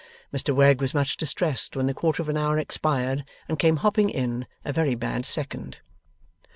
[0.33, 4.09] Mr Wegg was much distressed when the quarter of an hour expired, and came hopping
[4.09, 5.77] in, a very bad second.